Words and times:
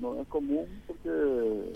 no 0.00 0.20
es 0.20 0.28
común 0.28 0.66
porque 0.86 1.72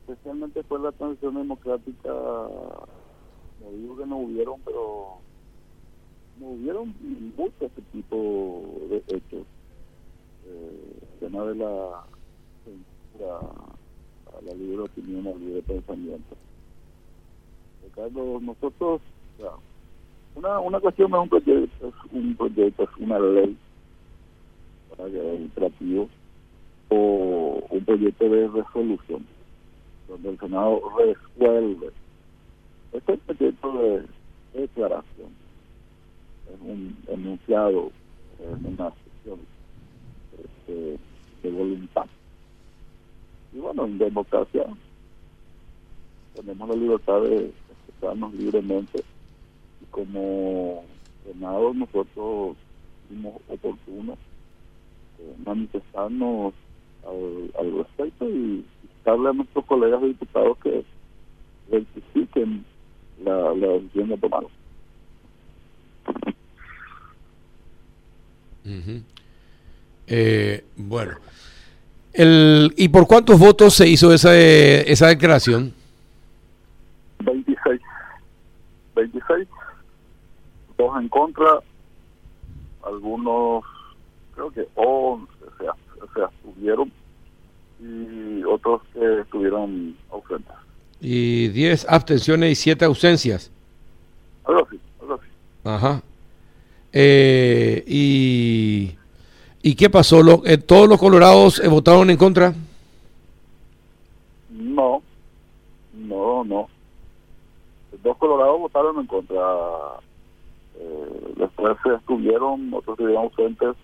especialmente 0.00 0.62
fue 0.64 0.78
la 0.80 0.92
transición 0.92 1.34
democrática, 1.34 2.08
no 2.10 3.70
digo 3.72 3.96
que 3.96 4.06
no 4.06 4.18
hubieron, 4.18 4.60
pero 4.64 5.18
no 6.40 6.46
hubieron 6.48 6.94
mucho 7.36 7.66
este 7.66 7.82
tipo 7.92 8.62
de 8.88 8.96
hechos. 9.08 9.46
Eh, 10.46 10.98
el 11.20 11.32
de 11.32 11.54
la 11.56 12.04
censura 12.64 13.38
a 13.38 14.42
la 14.42 14.54
libre 14.54 14.80
opinión, 14.80 15.26
al 15.26 15.40
libre 15.40 15.62
pensamiento. 15.62 16.36
Ricardo, 17.84 18.40
nosotros, 18.40 19.02
una, 20.34 20.60
una 20.60 20.80
cuestión 20.80 21.12
es 21.12 21.18
un 21.18 21.28
proyecto, 21.28 21.88
es 21.88 22.12
un 22.12 22.36
proyecto, 22.36 22.84
es 22.84 22.90
una 22.98 23.18
ley 23.18 23.58
para 24.90 25.10
que 25.10 25.20
administrativo 25.20 26.02
o 26.04 26.08
un 26.90 27.84
proyecto 27.84 28.28
de 28.28 28.48
resolución 28.48 29.26
donde 30.08 30.30
el 30.30 30.38
Senado 30.38 30.80
resuelve. 30.96 31.90
Este 32.92 33.16
proyecto 33.18 33.72
de 33.72 34.06
declaración 34.60 35.28
es 36.48 36.60
un 36.60 36.96
enunciado 37.06 37.92
en 38.40 38.66
una 38.66 38.90
sesión 38.90 39.40
este, 40.32 40.98
de 41.42 41.50
voluntad. 41.50 42.06
Y 43.52 43.58
bueno, 43.58 43.84
en 43.84 43.98
democracia 43.98 44.64
tenemos 46.34 46.68
la 46.68 46.74
libertad 46.76 47.20
de 47.22 47.46
expresarnos 47.46 48.32
libremente 48.34 49.02
y 49.82 49.84
como 49.90 50.84
Senado 51.24 51.74
nosotros 51.74 52.56
fuimos 53.08 53.34
oportunos 53.48 54.18
eh, 55.18 55.34
manifestarnos 55.44 56.54
al, 57.06 57.50
al 57.58 57.78
respecto 57.78 58.28
y 58.28 58.64
darle 59.04 59.30
a 59.30 59.32
nuestros 59.32 59.64
colegas 59.64 60.02
diputados 60.02 60.58
que 60.58 60.84
rectifiquen 61.70 62.64
la, 63.24 63.54
la 63.54 63.66
decisión 63.68 64.08
de 64.08 64.18
tomar. 64.18 64.44
eh, 70.06 70.64
bueno, 70.76 71.16
el, 72.12 72.72
¿y 72.76 72.88
por 72.88 73.06
cuántos 73.06 73.38
votos 73.38 73.74
se 73.74 73.88
hizo 73.88 74.12
esa, 74.12 74.36
esa 74.36 75.08
declaración? 75.08 75.72
26. 77.20 77.80
26. 78.94 79.48
Dos 80.76 81.00
en 81.00 81.08
contra, 81.08 81.60
algunos, 82.84 83.64
creo 84.34 84.50
que 84.50 84.68
11 84.74 85.32
abstuvieron 86.22 86.92
y 87.80 88.42
otros 88.44 88.82
que 88.92 89.20
estuvieron 89.20 89.96
ausentes. 90.10 90.54
Y 91.00 91.48
10 91.48 91.86
abstenciones 91.88 92.52
y 92.52 92.54
7 92.56 92.84
ausencias. 92.84 93.50
Algo 94.44 94.66
así, 94.66 94.80
algo 95.00 95.14
así. 95.14 95.26
Ajá. 95.64 96.02
Eh, 96.92 97.84
y, 97.86 98.98
¿Y 99.62 99.74
qué 99.74 99.90
pasó? 99.90 100.22
¿Lo, 100.22 100.42
eh, 100.46 100.58
¿Todos 100.58 100.88
los 100.88 100.98
colorados 100.98 101.60
eh, 101.60 101.68
votaron 101.68 102.10
en 102.10 102.16
contra? 102.16 102.54
No, 104.50 105.02
no, 105.92 106.44
no. 106.44 106.68
Dos 108.02 108.16
colorados 108.18 108.60
votaron 108.60 108.98
en 109.00 109.06
contra. 109.06 109.36
Eh, 110.76 111.34
después 111.36 111.76
se 111.82 111.94
estuvieron, 111.94 112.72
otros 112.72 112.94
estuvieron 112.94 113.24
ausentes, 113.24 113.76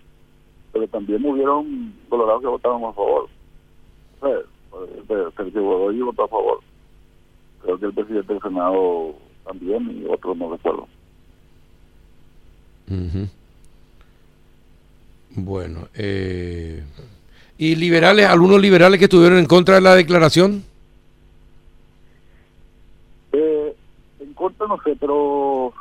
pero 0.75 0.89
también 0.89 1.25
hubieron 1.25 1.93
colorados 2.09 2.41
que 2.41 2.47
votaron 2.47 2.83
a 2.83 2.91
favor. 2.91 3.29
Sergio 5.37 5.63
Godoy 5.63 6.01
votó 6.01 6.25
a 6.25 6.27
favor. 6.27 6.59
Creo 7.61 7.79
que 7.79 7.85
el 7.85 7.93
presidente 7.93 8.33
del 8.33 8.41
Senado 8.41 9.15
también 9.45 10.03
y 10.03 10.05
otros 10.05 10.35
no 10.35 10.51
recuerdo. 10.51 10.85
Bueno, 15.29 15.87
eh, 15.93 16.83
¿y 17.57 17.75
liberales, 17.77 18.25
algunos 18.25 18.59
liberales 18.59 18.99
que 18.99 19.05
estuvieron 19.05 19.37
en 19.37 19.45
contra 19.45 19.75
de 19.75 19.81
la 19.81 19.95
declaración? 19.95 20.61
Eh, 23.31 23.73
en 24.19 24.33
contra 24.33 24.67
no 24.67 24.77
sé, 24.83 24.93
pero 24.99 25.71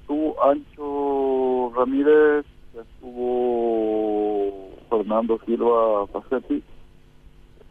estuvo 0.00 0.42
Ancho 0.42 1.72
Ramírez, 1.76 2.44
estuvo 2.74 3.53
Fernando 5.04 5.38
Silva 5.44 6.06
Facetti 6.06 6.62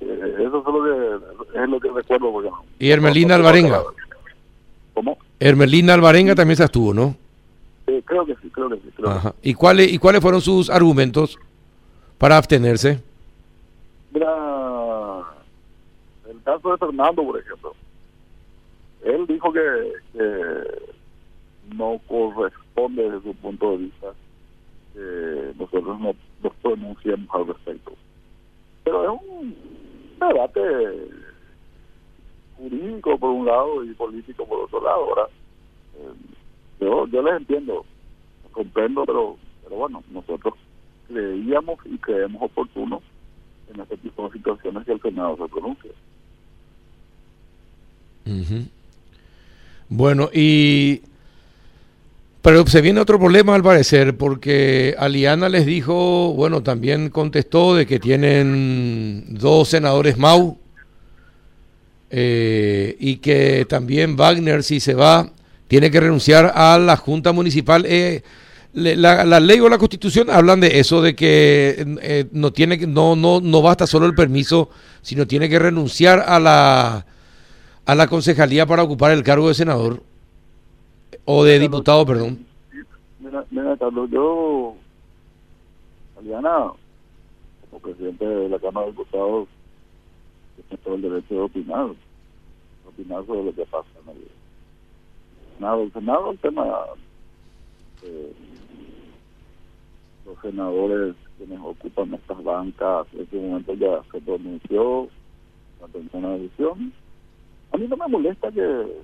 eh, 0.01 0.35
eso 0.39 0.59
es 0.59 0.65
lo 0.65 0.83
que, 0.83 1.59
es 1.63 1.69
lo 1.69 1.79
que 1.79 1.89
recuerdo. 1.89 2.31
Porque 2.31 2.49
¿Y 2.79 2.91
Hermelina 2.91 3.35
Alvarenga? 3.35 3.83
¿Cómo? 4.93 5.17
Hermelina 5.39 5.93
Alvarenga 5.93 6.35
también 6.35 6.57
se 6.57 6.65
estuvo, 6.65 6.93
¿no? 6.93 7.15
Eh, 7.87 8.01
creo 8.05 8.25
que 8.25 8.35
sí, 8.35 8.49
creo 8.49 8.69
que 8.69 8.75
sí. 8.75 8.89
Creo 8.95 9.33
¿Y, 9.41 9.53
cuáles, 9.53 9.91
¿Y 9.91 9.97
cuáles 9.97 10.21
fueron 10.21 10.41
sus 10.41 10.69
argumentos 10.69 11.39
para 12.17 12.37
abstenerse? 12.37 13.01
Mira, 14.11 14.27
el 16.29 16.41
caso 16.43 16.71
de 16.71 16.77
Fernando, 16.77 17.23
por 17.23 17.39
ejemplo, 17.39 17.73
él 19.05 19.25
dijo 19.27 19.53
que, 19.53 19.61
no 21.75 21.99
corresponde 22.07 23.03
desde 23.03 23.21
su 23.21 23.35
punto 23.35 23.71
de 23.71 23.77
vista 23.77 24.07
que 24.93 25.53
nosotros 25.57 25.99
no 25.99 26.13
nos 26.43 26.53
pronunciemos 26.55 27.27
al 27.33 27.47
respecto. 27.47 27.93
Pero 28.83 29.15
es 29.15 29.21
un 29.27 29.55
debate 30.19 30.61
jurídico 32.57 33.17
por 33.17 33.29
un 33.29 33.45
lado 33.45 33.83
y 33.83 33.93
político 33.93 34.45
por 34.45 34.65
otro 34.65 34.83
lado. 34.83 35.05
Ahora, 35.05 35.27
eh, 35.95 37.05
yo, 37.11 37.21
les 37.21 37.37
entiendo, 37.37 37.85
comprendo, 38.51 39.05
pero, 39.05 39.37
pero 39.63 39.75
bueno, 39.75 40.03
nosotros 40.11 40.53
creíamos 41.07 41.79
y 41.85 41.97
creemos 41.97 42.41
oportuno 42.41 43.01
en 43.73 43.79
este 43.79 43.97
tipo 43.97 44.27
de 44.27 44.33
situaciones 44.33 44.85
que 44.85 44.93
el 44.93 45.01
Senado 45.01 45.37
se 45.37 45.47
pronuncie. 45.47 45.91
Bueno, 49.89 50.29
y 50.33 51.01
pero 52.43 52.67
se 52.67 52.81
viene 52.81 52.99
otro 52.99 53.17
problema 53.17 53.55
al 53.55 53.63
parecer, 53.63 54.17
porque 54.17 54.95
Aliana 54.99 55.47
les 55.47 55.65
dijo, 55.65 56.33
bueno, 56.33 56.61
también 56.61 57.09
contestó 57.09 57.73
de 57.73 57.85
que 57.85 58.01
tienen 58.01 59.27
dos 59.29 59.69
senadores 59.69 60.17
Mau 60.17 60.59
eh, 62.09 62.97
y 62.99 63.15
que 63.15 63.65
también 63.69 64.17
Wagner, 64.17 64.61
si 64.61 64.81
se 64.81 64.93
va, 64.93 65.31
tiene 65.69 65.89
que 65.89 66.01
renunciar 66.01 66.51
a 66.53 66.77
la 66.77 66.97
Junta 66.97 67.31
Municipal. 67.31 67.85
Eh, 67.87 68.23
la, 68.73 69.39
ley 69.39 69.61
o 69.61 69.69
la 69.69 69.77
Constitución 69.77 70.29
hablan 70.29 70.59
de 70.59 70.81
eso, 70.81 71.01
de 71.01 71.15
que 71.15 71.97
eh, 72.01 72.25
no 72.33 72.51
tiene 72.51 72.75
no 72.87 73.15
no 73.15 73.39
no 73.39 73.61
basta 73.61 73.87
solo 73.87 74.05
el 74.05 74.15
permiso, 74.15 74.69
sino 75.01 75.25
tiene 75.27 75.47
que 75.47 75.59
renunciar 75.59 76.19
a 76.27 76.41
la 76.41 77.05
a 77.85 77.95
la 77.95 78.07
concejalía 78.07 78.65
para 78.65 78.83
ocupar 78.83 79.11
el 79.11 79.23
cargo 79.23 79.47
de 79.47 79.53
senador. 79.53 80.03
O 81.25 81.43
de 81.43 81.59
diputado, 81.59 82.05
perdón. 82.05 82.45
Mira, 83.19 83.45
mira, 83.51 83.77
Carlos, 83.77 84.09
yo, 84.09 84.75
Aliana, 86.17 86.71
como 87.69 87.81
presidente 87.81 88.25
de 88.25 88.49
la 88.49 88.59
Cámara 88.59 88.87
de 88.87 88.91
Diputados, 88.91 89.47
tengo 90.55 90.81
todo 90.83 90.95
el 90.95 91.01
derecho 91.01 91.33
de 91.33 91.41
opinar, 91.41 91.87
opinar 92.87 93.25
sobre 93.25 93.43
lo 93.43 93.55
que 93.55 93.65
pasa 93.65 93.87
en 94.03 94.09
el 94.09 94.27
Senado. 95.55 95.83
El 95.83 95.93
Senado, 95.93 96.31
el 96.31 96.39
tema, 96.39 96.85
eh, 98.03 98.33
los 100.25 100.39
senadores 100.41 101.15
quienes 101.37 101.59
ocupan 101.59 102.13
estas 102.13 102.43
bancas, 102.43 103.07
en 103.13 103.21
este 103.21 103.37
momento 103.37 103.73
ya 103.73 104.01
se 104.11 104.21
pronunció, 104.21 105.09
la 106.13 106.29
decisión. 106.37 106.93
A 107.71 107.77
mí 107.77 107.87
no 107.87 107.97
me 107.97 108.07
molesta 108.07 108.51
que 108.51 109.01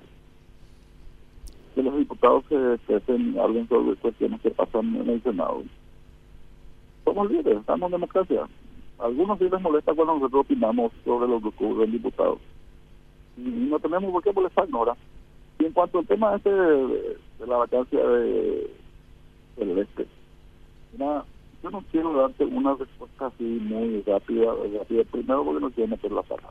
que 1.74 1.82
los 1.82 1.96
diputados 1.96 2.44
que 2.48 2.74
expresen 2.74 3.38
hablen 3.38 3.68
sobre 3.68 3.96
cuestiones 3.96 4.40
que 4.40 4.50
pasan 4.50 4.94
en 4.96 5.08
el 5.08 5.22
Senado. 5.22 5.62
Somos 7.04 7.30
libres, 7.30 7.58
estamos 7.58 7.86
en 7.86 7.92
democracia. 7.92 8.48
Algunos 8.98 9.38
sí 9.38 9.48
les 9.50 9.60
molesta 9.60 9.94
cuando 9.94 10.14
nosotros 10.14 10.42
opinamos 10.42 10.92
sobre 11.04 11.28
lo 11.28 11.40
que 11.40 11.48
ocurre 11.48 11.84
en 11.84 11.92
diputados. 11.92 12.38
Y 13.36 13.42
no 13.42 13.78
tenemos 13.78 14.12
por 14.12 14.22
qué 14.22 14.32
molestarnos 14.32 14.74
ahora. 14.74 14.96
Y 15.58 15.64
en 15.66 15.72
cuanto 15.72 15.98
al 15.98 16.06
tema 16.06 16.36
este 16.36 16.50
de, 16.50 17.16
la 17.46 17.56
vacancia 17.56 17.98
de, 18.06 18.70
del 19.56 19.78
este, 19.78 20.06
yo 21.62 21.70
no 21.70 21.84
quiero 21.90 22.12
darte 22.14 22.44
una 22.44 22.74
respuesta 22.74 23.26
así 23.26 23.44
muy 23.44 24.02
rápida, 24.06 24.52
rápida. 24.78 25.04
primero 25.04 25.44
porque 25.44 25.60
no 25.60 25.70
quiero 25.70 25.90
meter 25.90 26.12
la 26.12 26.22
pata. 26.22 26.48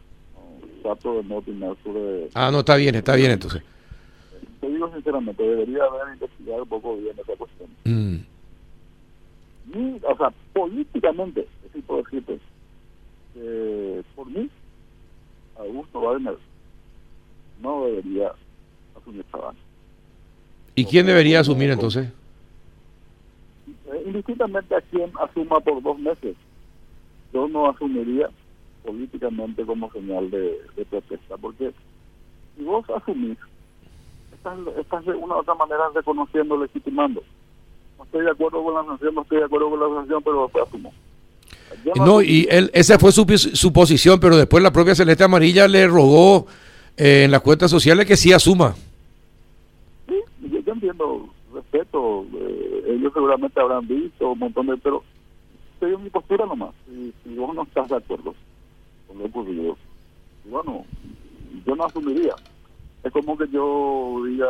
trato 0.84 1.16
de 1.16 1.24
no 1.24 1.38
opinar 1.38 1.76
sobre... 1.84 2.30
Ah, 2.36 2.50
no, 2.52 2.60
está 2.60 2.76
bien, 2.76 2.96
está 2.96 3.16
bien 3.16 3.32
entonces 3.32 3.64
digo 4.80 4.94
sinceramente, 4.94 5.44
debería 5.44 5.84
haber 5.84 6.14
investigado 6.14 6.64
un 6.64 6.70
poco 6.70 6.98
bien 6.98 7.16
esa 7.20 7.36
cuestión. 7.36 7.70
Mm. 7.84 8.20
o 10.04 10.18
sea, 10.18 10.34
políticamente, 10.54 11.48
si 11.74 11.82
puedo 11.82 12.02
decirte, 12.04 12.40
que 13.34 14.04
por 14.16 14.28
mí, 14.28 14.50
Augusto 15.58 16.00
Wagner 16.00 16.38
no 17.62 17.86
debería 17.86 18.32
asumir 18.96 19.20
esta 19.22 19.38
banca. 19.38 19.60
¿Y 20.76 20.86
quién 20.86 21.06
debería 21.06 21.42
asumir 21.42 21.72
entonces? 21.72 22.08
Eh, 23.68 24.04
indistintamente 24.06 24.76
a 24.76 24.82
quien 24.82 25.12
asuma 25.20 25.60
por 25.60 25.84
dos 25.84 26.00
meses, 26.00 26.38
yo 27.34 27.50
no 27.50 27.70
asumiría 27.70 28.30
políticamente 28.86 29.66
como 29.66 29.92
señal 29.92 30.32
de, 30.32 30.58
de 30.78 30.86
protesta, 30.86 31.36
porque 31.36 31.74
si 32.56 32.64
vos 32.64 32.90
asumís, 32.90 33.38
estás, 34.40 34.58
estás 34.80 35.06
de 35.06 35.12
una 35.12 35.36
u 35.36 35.40
otra 35.40 35.54
manera 35.54 35.90
reconociendo, 35.94 36.58
legitimando. 36.58 37.22
No 37.98 38.06
estoy 38.06 38.24
de 38.24 38.32
acuerdo 38.32 38.64
con 38.64 38.74
la 38.74 38.86
sanción, 38.86 39.16
no 39.16 39.22
estoy 39.22 39.40
de 39.40 39.46
acuerdo 39.46 39.70
con 39.70 39.80
la 39.80 40.00
sanción, 40.00 40.24
pero 40.24 40.44
después 40.44 40.68
asumo. 40.68 40.94
No, 41.96 42.22
y 42.22 42.48
él, 42.50 42.72
esa 42.74 42.98
fue 42.98 43.12
su, 43.12 43.26
su 43.38 43.72
posición, 43.72 44.20
pero 44.20 44.38
después 44.38 44.64
la 44.64 44.72
propia 44.72 44.96
Celeste 44.96 45.24
Amarilla 45.24 45.68
le 45.68 45.88
rogó 45.88 46.48
eh, 46.98 47.24
en 47.26 47.32
las 47.32 47.42
cuentas 47.42 47.70
sociales 47.70 48.06
que 48.06 48.18
sí 48.18 48.34
asuma. 48.34 48.76
Sí, 50.08 50.16
yo, 50.42 50.60
yo 50.60 50.74
entiendo, 50.74 51.30
respeto, 51.54 52.26
eh, 52.34 52.96
ellos 52.96 53.14
seguramente 53.14 53.60
habrán 53.60 53.88
visto 53.88 54.32
un 54.32 54.40
montón 54.40 54.68
de, 54.68 54.78
pero 54.78 55.04
estoy 55.74 55.94
en 55.94 56.04
mi 56.04 56.10
postura 56.10 56.46
nomás. 56.46 56.72
Si, 56.88 57.14
si 57.24 57.36
vos 57.36 57.54
no 57.54 57.64
estás 57.64 57.90
de 57.90 57.98
acuerdo 57.98 58.34
con 59.08 59.20
lo 59.20 59.26
ocurrido, 59.26 59.78
bueno, 60.46 60.86
yo 61.66 61.76
no 61.76 61.86
asumiría. 61.86 62.34
Es 63.04 63.12
como 63.14 63.38
que 63.38 63.48
yo 63.50 64.22
diga, 64.26 64.48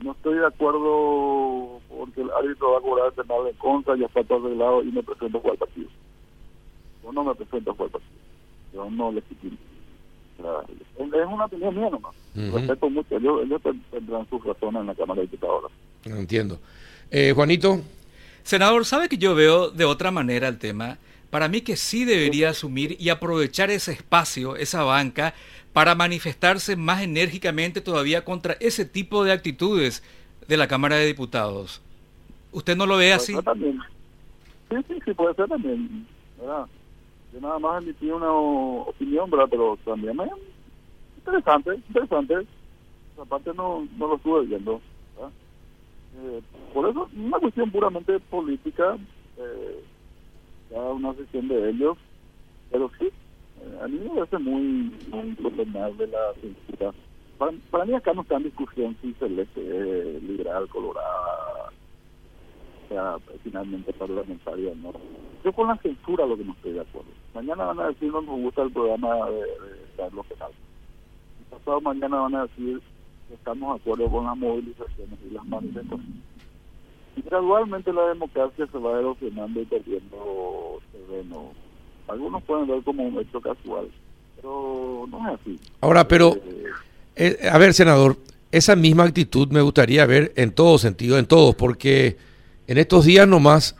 no 0.00 0.12
estoy 0.12 0.34
de 0.38 0.46
acuerdo 0.46 1.80
porque 1.88 2.22
el 2.22 2.30
árbitro 2.30 2.72
va 2.72 2.78
a 2.78 2.82
cobrar 2.82 3.12
penal 3.12 3.46
en 3.48 3.56
contra, 3.56 3.96
ya 3.96 4.06
está 4.06 4.22
todo 4.24 4.46
arreglado 4.46 4.82
y 4.82 4.92
me 4.92 5.02
presento 5.02 5.40
el 5.50 5.58
partido. 5.58 5.88
Yo 7.04 7.12
no 7.12 7.24
me 7.24 7.34
presento 7.34 7.70
el 7.70 7.76
partido. 7.76 8.00
Yo 8.74 8.90
no 8.90 9.12
legitimo. 9.12 9.56
O 10.38 10.42
sea, 10.42 11.20
es 11.22 11.26
una 11.32 11.44
opinión 11.46 11.74
mía 11.74 11.88
nomás. 11.88 12.14
Ujú. 12.36 12.56
Respeto 12.58 12.90
mucho. 12.90 13.16
Ellos, 13.16 13.40
ellos 13.44 13.62
ten- 13.62 13.82
tendrán 13.90 14.28
sus 14.28 14.44
razones 14.44 14.80
en 14.80 14.86
la 14.88 14.94
Cámara 14.94 15.20
de 15.22 15.26
Diputados. 15.28 15.72
Entiendo. 16.04 16.58
Eh, 17.10 17.32
Juanito, 17.34 17.80
Senador, 18.42 18.84
¿sabe 18.84 19.08
que 19.08 19.16
yo 19.18 19.34
veo 19.34 19.70
de 19.70 19.84
otra 19.84 20.10
manera 20.10 20.48
el 20.48 20.58
tema? 20.58 20.98
Para 21.30 21.48
mí 21.48 21.60
que 21.60 21.76
sí 21.76 22.04
debería 22.04 22.50
asumir 22.50 22.96
y 22.98 23.08
aprovechar 23.08 23.70
ese 23.70 23.92
espacio, 23.92 24.56
esa 24.56 24.84
banca, 24.84 25.34
para 25.72 25.94
manifestarse 25.94 26.76
más 26.76 27.02
enérgicamente 27.02 27.80
todavía 27.80 28.24
contra 28.24 28.56
ese 28.60 28.84
tipo 28.84 29.24
de 29.24 29.32
actitudes 29.32 30.02
de 30.48 30.56
la 30.56 30.68
Cámara 30.68 30.96
de 30.96 31.06
Diputados. 31.06 31.82
¿Usted 32.52 32.76
no 32.76 32.86
lo 32.86 32.96
ve 32.96 33.12
así? 33.12 33.34
también. 33.42 33.78
Sí, 34.70 34.76
sí, 34.88 34.94
sí, 35.04 35.14
puede 35.14 35.34
ser 35.34 35.48
también. 35.48 36.06
¿verdad? 36.38 36.66
Yo 37.32 37.40
nada 37.40 37.58
más 37.58 37.82
emití 37.82 38.10
una 38.10 38.32
opinión, 38.32 39.30
¿verdad? 39.30 39.48
Pero 39.50 39.78
también 39.84 40.18
es 40.20 40.30
interesante, 41.18 41.74
interesante. 41.74 42.34
Esa 43.14 43.24
parte 43.24 43.52
no, 43.54 43.86
no 43.98 44.08
lo 44.08 44.16
estuve 44.16 44.46
viendo. 44.46 44.80
Eh, 46.18 46.40
por 46.72 46.88
eso, 46.88 47.08
una 47.14 47.38
cuestión 47.38 47.70
puramente 47.70 48.18
política, 48.20 48.96
eh, 49.36 49.84
ya 50.70 50.80
una 50.80 51.14
sesión 51.14 51.48
de 51.48 51.70
ellos, 51.70 51.96
pero 52.70 52.90
sí, 52.98 53.06
eh, 53.06 53.78
a 53.82 53.88
mí 53.88 53.98
me 53.98 54.08
parece 54.10 54.38
muy, 54.38 54.92
muy 55.08 55.34
condenable 55.36 56.06
la 56.06 56.32
censura. 56.40 56.92
Para, 57.38 57.52
para 57.70 57.84
mí 57.84 57.94
acá 57.94 58.12
no 58.14 58.22
está 58.22 58.36
en 58.36 58.44
discusión 58.44 58.96
si 59.00 59.12
Celeste 59.14 59.60
es 59.60 60.22
liberal, 60.22 60.68
colorada, 60.68 61.70
sea 62.88 63.16
finalmente 63.42 63.92
parlamentaria 63.92 64.72
no. 64.76 64.92
Yo 65.44 65.52
con 65.52 65.68
la 65.68 65.76
censura 65.76 66.26
lo 66.26 66.36
que 66.36 66.44
no 66.44 66.52
estoy 66.52 66.72
de 66.72 66.80
acuerdo. 66.80 67.10
Mañana 67.34 67.64
van 67.64 67.80
a 67.80 67.88
decir 67.88 68.10
no 68.10 68.22
nos 68.22 68.40
gusta 68.40 68.62
el 68.62 68.72
programa 68.72 69.30
de, 69.30 69.40
de 69.40 69.46
Carlos 69.96 70.26
Penal. 70.26 70.52
Y 71.40 71.54
pasado 71.54 71.80
mañana 71.80 72.16
van 72.16 72.34
a 72.34 72.42
decir 72.42 72.80
que 73.28 73.34
estamos 73.34 73.76
de 73.76 73.82
acuerdo 73.82 74.10
con 74.10 74.24
las 74.24 74.36
movilizaciones 74.36 75.18
y 75.28 75.34
las 75.34 75.44
manifestaciones. 75.46 76.35
Y 77.16 77.22
gradualmente 77.22 77.92
la 77.92 78.08
democracia 78.08 78.66
se 78.70 78.78
va 78.78 78.98
erosionando 78.98 79.60
y 79.60 79.64
perdiendo 79.64 80.80
terreno. 80.92 81.52
Algunos 82.08 82.42
pueden 82.44 82.68
ver 82.68 82.82
como 82.84 83.02
un 83.04 83.18
hecho 83.18 83.40
casual, 83.40 83.88
pero 84.36 85.06
no 85.10 85.28
es 85.28 85.40
así. 85.40 85.58
ahora, 85.80 86.06
pero, 86.06 86.36
Eh, 87.18 87.38
eh, 87.40 87.48
a 87.48 87.56
ver, 87.56 87.72
senador, 87.72 88.18
esa 88.52 88.76
misma 88.76 89.04
actitud 89.04 89.48
me 89.48 89.62
gustaría 89.62 90.04
ver 90.04 90.32
en 90.36 90.52
todo 90.52 90.76
sentido, 90.78 91.18
en 91.18 91.24
todos, 91.26 91.54
porque 91.54 92.18
en 92.66 92.76
estos 92.78 93.06
días 93.06 93.26
nomás 93.26 93.74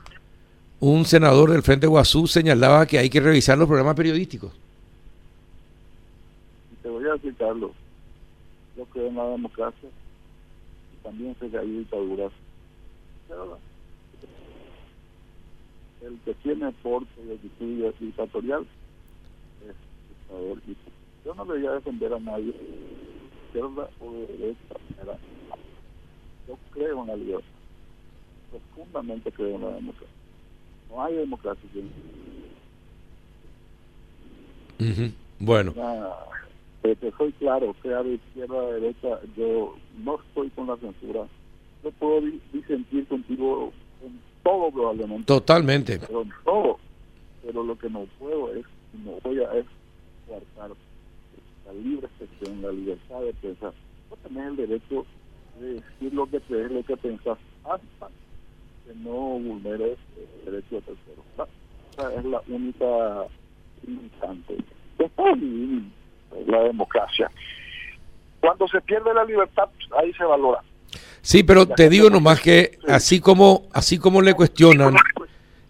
un 0.80 1.04
senador 1.04 1.50
del 1.50 1.62
Frente 1.62 1.86
Guazú 1.86 2.26
señalaba 2.26 2.86
que 2.86 2.98
hay 2.98 3.10
que 3.10 3.20
revisar 3.20 3.58
los 3.58 3.68
programas 3.68 3.94
periodísticos. 3.94 4.52
Te 6.82 6.88
voy 6.88 7.04
a 7.06 7.12
decir, 7.12 7.34
Carlos, 7.38 7.72
yo 8.76 8.84
creo 8.86 9.08
en 9.08 9.16
la 9.16 9.26
democracia 9.28 9.88
y 10.94 11.04
también 11.04 11.36
sé 11.38 11.48
que 11.50 11.58
hay 11.58 11.70
dictaduras. 11.70 12.32
Pero, 13.28 13.58
El 16.02 16.20
que 16.20 16.34
tiene 16.34 16.70
porte 16.82 17.11
y 17.26 17.32
actitud 17.32 17.93
dictatorial 17.99 18.67
es 19.67 19.75
dictador. 20.08 20.62
Yo 21.25 21.34
no 21.34 21.44
le 21.46 21.52
voy 21.61 21.67
a 21.67 21.73
defender 21.73 22.12
a 22.12 22.20
nadie, 22.20 22.52
de 22.52 23.37
izquierda 23.46 23.88
o 24.00 24.12
de 24.12 24.26
derecha. 24.26 24.75
Yo 26.46 26.58
creo 26.70 27.00
en 27.02 27.06
la 27.08 27.17
libertad. 27.17 27.49
Profundamente 28.50 29.32
creo 29.32 29.56
en 29.56 29.62
la 29.62 29.70
democracia. 29.73 30.14
No 30.90 31.02
hay 31.02 31.14
democracia 31.17 31.69
sin 31.73 31.90
Ujú. 34.78 35.12
Bueno, 35.40 35.73
una- 35.75 36.12
eh, 36.82 36.94
te 36.96 37.11
soy 37.12 37.32
claro, 37.32 37.75
sea 37.82 38.02
de 38.02 38.14
izquierda 38.14 38.55
o 38.55 38.73
de 38.73 38.81
derecha, 38.81 39.20
yo 39.37 39.75
no 39.96 40.20
estoy 40.20 40.50
con 40.50 40.67
la 40.69 40.76
censura. 40.76 41.26
Yo 41.82 41.90
puedo 41.93 42.20
di- 42.23 42.40
disentir 42.52 43.06
contigo 43.06 43.73
en 44.02 44.20
todo 44.43 44.70
probablemente, 44.70 45.25
totalmente. 45.26 45.99
pero 46.00 46.23
en 46.23 46.32
todo. 46.44 46.78
Pero 47.44 47.62
lo 47.62 47.78
que 47.78 47.88
no 47.90 48.06
puedo 48.19 48.52
es, 48.55 48.64
no 48.93 49.12
voy 49.23 49.38
a 49.40 49.52
es 49.55 49.67
coartar 50.26 50.70
la 51.67 51.73
libre 51.73 52.06
expresión, 52.06 52.62
la 52.62 52.73
libertad 52.73 53.20
de 53.20 53.32
pensar. 53.34 53.73
Vos 54.11 54.19
tenés 54.20 54.46
el 54.46 54.56
derecho 54.56 55.06
de 55.61 55.75
decir 55.75 56.14
lo 56.14 56.26
que 56.26 56.40
crees, 56.40 56.70
lo 56.70 56.82
que 56.84 56.96
pensás, 56.96 57.38
hasta 57.64 58.08
que 58.87 58.94
no 58.96 59.12
vulneres 59.12 59.99
el 60.17 60.44
derecho 60.52 60.76
de 60.76 60.82
terceros. 60.82 61.25
Esa- 61.34 61.49
Esa 62.08 62.14
es 62.20 62.25
la 62.26 62.43
única 62.49 63.26
limitante. 63.87 64.56
Después 64.99 65.40
vivir 65.40 65.82
la 66.47 66.62
democracia. 66.64 67.30
Cuando 68.40 68.68
se 68.68 68.80
pierde 68.83 69.14
la 69.14 69.25
libertad, 69.25 69.68
ahí 69.99 70.12
se 70.12 70.25
valora. 70.25 70.62
Sí, 71.23 71.43
pero 71.43 71.66
te 71.66 71.88
digo 71.88 72.09
nomás 72.11 72.40
que 72.40 72.78
así 72.88 73.21
como, 73.21 73.69
así 73.73 73.99
como 73.99 74.23
le 74.23 74.35
cuestionan, 74.35 74.95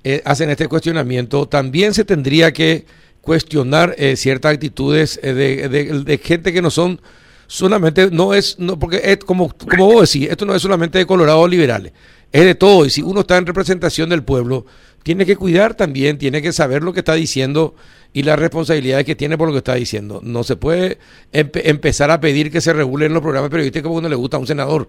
eh, 0.04 0.22
hacen 0.24 0.50
este 0.50 0.68
cuestionamiento, 0.68 1.46
también 1.46 1.94
se 1.94 2.04
tendría 2.04 2.52
que 2.52 2.84
cuestionar 3.22 3.94
eh, 3.98 4.16
ciertas 4.16 4.52
actitudes 4.52 5.18
eh, 5.22 5.32
de, 5.32 5.68
de- 5.68 5.84
de 6.04 6.18
gente 6.18 6.52
que 6.52 6.62
no 6.62 6.70
son 6.70 7.00
solamente, 7.48 8.10
no 8.10 8.34
es, 8.34 8.58
no, 8.58 8.78
porque 8.78 9.00
es 9.02 9.18
como, 9.18 9.48
como 9.52 9.86
vos 9.86 10.12
decís, 10.12 10.28
esto 10.30 10.44
no 10.46 10.54
es 10.54 10.62
solamente 10.62 10.98
de 10.98 11.06
colorados 11.06 11.48
liberales, 11.50 11.92
es 12.32 12.44
de 12.44 12.54
todo, 12.54 12.84
y 12.84 12.90
si 12.90 13.02
uno 13.02 13.20
está 13.20 13.36
en 13.38 13.46
representación 13.46 14.08
del 14.10 14.22
pueblo, 14.22 14.66
tiene 15.06 15.24
que 15.24 15.36
cuidar 15.36 15.74
también, 15.76 16.18
tiene 16.18 16.42
que 16.42 16.52
saber 16.52 16.82
lo 16.82 16.92
que 16.92 16.98
está 16.98 17.14
diciendo 17.14 17.76
y 18.12 18.24
las 18.24 18.36
responsabilidades 18.36 19.06
que 19.06 19.14
tiene 19.14 19.38
por 19.38 19.46
lo 19.46 19.52
que 19.54 19.58
está 19.58 19.76
diciendo. 19.76 20.18
No 20.24 20.42
se 20.42 20.56
puede 20.56 20.98
empe- 21.32 21.62
empezar 21.64 22.10
a 22.10 22.20
pedir 22.20 22.50
que 22.50 22.60
se 22.60 22.72
regulen 22.72 23.14
los 23.14 23.22
programas 23.22 23.48
periodísticos 23.48 23.88
porque 23.88 24.02
no 24.02 24.08
le 24.08 24.16
gusta 24.16 24.36
a 24.36 24.40
un 24.40 24.48
senador 24.48 24.88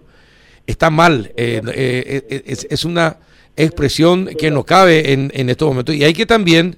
está 0.66 0.90
mal. 0.90 1.30
eh, 1.36 1.62
eh, 1.68 2.26
eh, 2.28 2.56
es, 2.68 2.84
una 2.84 3.18
expresión 3.56 4.26
que 4.36 4.50
no 4.50 4.64
cabe 4.64 5.12
en, 5.12 5.30
en 5.34 5.50
estos 5.50 5.68
momentos. 5.68 5.94
Y 5.94 6.02
hay 6.02 6.12
que 6.14 6.26
también, 6.26 6.76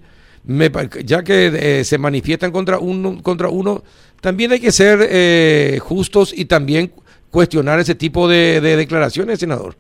ya 1.03 1.23
que 1.25 1.83
se 1.83 1.97
manifiestan 1.97 2.53
contra 2.53 2.79
uno, 2.79 3.23
contra 3.23 3.49
uno, 3.49 3.83
también 4.21 4.53
hay 4.53 4.61
que 4.61 4.71
ser 4.71 5.81
justos 5.81 6.35
y 6.37 6.45
también 6.45 6.93
cuestionar 7.31 7.81
ese 7.81 7.95
tipo 7.95 8.29
de, 8.29 8.61
de 8.61 8.77
declaraciones, 8.77 9.39
senador. 9.39 9.77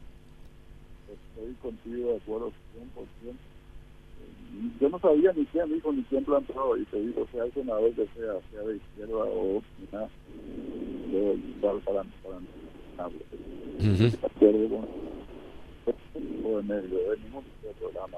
Estoy 1.36 1.54
contigo 1.60 2.08
de 2.12 2.16
acuerdo 2.16 2.46
100%. 2.48 2.59
Yo 4.80 4.88
no 4.88 4.98
sabía 4.98 5.32
ni 5.32 5.46
quién 5.46 5.72
dijo 5.72 5.92
ni 5.92 6.02
quién 6.04 6.24
planteó, 6.24 6.76
y 6.76 6.84
te 6.86 7.00
digo, 7.00 7.26
sea 7.32 7.44
el 7.44 7.52
senador 7.52 7.90
que 7.94 8.06
sea, 8.14 8.34
sea 8.50 8.60
de 8.62 8.76
izquierda 8.76 9.16
o 9.16 9.62
nada, 9.92 10.08
yo 11.10 11.34
igual 11.34 11.80
para, 11.80 12.04
para 12.22 12.40
nada. 12.96 13.10
Ujú. 13.78 14.04
De 14.04 14.26
acuerdo 14.26 14.68
con 14.68 14.88
o 16.44 16.56
de 16.58 16.62
medio, 16.62 17.10
de 17.10 17.16
ningún 17.18 17.44
de 17.62 17.72
programa. 17.78 18.16